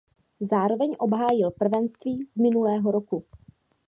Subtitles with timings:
[0.39, 3.23] Zároveň obhájil prvenství z minulého roku.